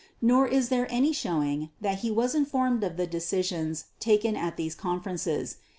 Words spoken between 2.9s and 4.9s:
the decisions taken at these